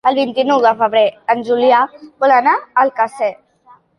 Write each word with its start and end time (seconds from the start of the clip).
El 0.09 0.15
vint-i-nou 0.17 0.61
de 0.65 0.71
febrer 0.79 1.03
en 1.33 1.43
Julià 1.51 1.83
vol 2.25 2.33
anar 2.39 2.57
a 2.61 2.87
Alcàsser. 2.87 3.31